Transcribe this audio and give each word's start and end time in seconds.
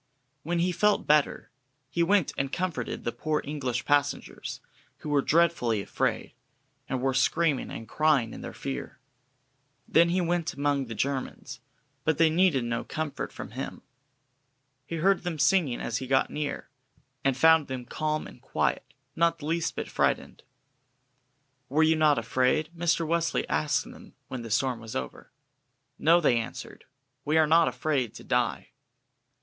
When 0.41 0.57
he 0.57 0.71
felt 0.71 1.05
better, 1.05 1.51
he 1.87 2.01
went 2.01 2.33
and 2.35 2.51
comforted 2.51 3.03
the 3.03 3.11
poor 3.11 3.39
English 3.45 3.85
passengers, 3.85 4.59
who 4.97 5.09
were 5.09 5.21
dreadfully 5.21 5.79
afraid, 5.79 6.33
and 6.89 7.03
were 7.03 7.13
screaming 7.13 7.69
and 7.69 7.87
crying 7.87 8.33
in 8.33 8.41
their 8.41 8.51
fear. 8.51 8.97
Then 9.87 10.09
he 10.09 10.19
went 10.19 10.55
among 10.55 10.85
the 10.87 10.95
Germans, 10.95 11.59
but 12.03 12.17
they 12.17 12.31
needed 12.31 12.63
no 12.63 12.83
comfort 12.83 13.31
from 13.31 13.51
him. 13.51 13.83
He 14.87 14.95
heard 14.95 15.21
them 15.21 15.37
singing 15.37 15.79
as 15.79 15.97
he 15.99 16.07
got 16.07 16.31
near, 16.31 16.71
and 17.23 17.37
found 17.37 17.67
them 17.67 17.85
calm 17.85 18.25
and 18.25 18.41
quiet, 18.41 18.95
not 19.15 19.37
the 19.37 19.45
least 19.45 19.75
bit 19.75 19.87
frightened. 19.87 20.41
"Were 21.69 21.83
you 21.83 21.95
not 21.95 22.17
afraid?" 22.17 22.71
Mr. 22.75 23.05
Wesley 23.05 23.47
asked 23.47 23.83
them 23.83 24.15
when 24.29 24.41
the 24.41 24.49
storm 24.49 24.79
was 24.79 24.95
over. 24.95 25.31
"No," 25.99 26.19
they 26.19 26.39
answered, 26.39 26.85
"we 27.23 27.37
are 27.37 27.45
not 27.45 27.67
afraid 27.67 28.15
to 28.15 28.23
die." 28.23 28.69